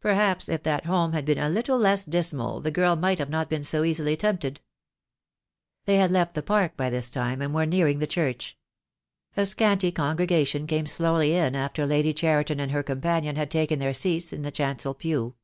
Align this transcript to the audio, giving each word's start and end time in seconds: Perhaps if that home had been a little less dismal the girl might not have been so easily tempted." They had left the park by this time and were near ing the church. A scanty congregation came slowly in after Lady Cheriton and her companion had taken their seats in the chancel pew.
Perhaps 0.00 0.48
if 0.48 0.64
that 0.64 0.86
home 0.86 1.12
had 1.12 1.24
been 1.24 1.38
a 1.38 1.48
little 1.48 1.78
less 1.78 2.04
dismal 2.04 2.60
the 2.60 2.72
girl 2.72 2.96
might 2.96 3.20
not 3.20 3.30
have 3.32 3.48
been 3.48 3.62
so 3.62 3.84
easily 3.84 4.16
tempted." 4.16 4.60
They 5.84 5.98
had 5.98 6.10
left 6.10 6.34
the 6.34 6.42
park 6.42 6.76
by 6.76 6.90
this 6.90 7.08
time 7.08 7.40
and 7.40 7.54
were 7.54 7.64
near 7.64 7.86
ing 7.86 8.00
the 8.00 8.08
church. 8.08 8.58
A 9.36 9.46
scanty 9.46 9.92
congregation 9.92 10.66
came 10.66 10.86
slowly 10.86 11.36
in 11.36 11.54
after 11.54 11.86
Lady 11.86 12.12
Cheriton 12.12 12.58
and 12.58 12.72
her 12.72 12.82
companion 12.82 13.36
had 13.36 13.52
taken 13.52 13.78
their 13.78 13.94
seats 13.94 14.32
in 14.32 14.42
the 14.42 14.50
chancel 14.50 14.94
pew. 14.94 15.36